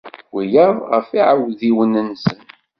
[0.35, 2.39] Wiyaḍ ɣef yiɛawdiwen-nsen.